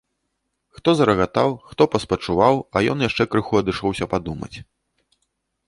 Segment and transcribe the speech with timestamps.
[0.77, 4.53] Хто зарагатаў, хто паспачуваў, а ён яшчэ крыху адышоўся падумаць.